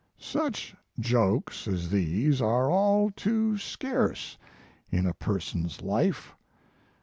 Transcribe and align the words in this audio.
Such 0.17 0.75
jokes 0.99 1.67
as 1.67 1.89
these 1.91 2.41
are 2.41 2.71
all 2.71 3.11
too 3.11 3.59
scarce 3.59 4.35
in 4.89 5.05
a 5.05 5.13
person 5.13 5.65
s 5.65 5.79
life. 5.81 6.33